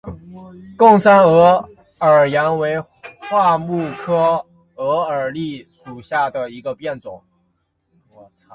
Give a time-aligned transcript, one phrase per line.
[0.77, 1.63] 贡山鹅
[1.99, 2.83] 耳杨为
[3.29, 4.43] 桦木科
[4.73, 7.23] 鹅耳枥属下的一个变种。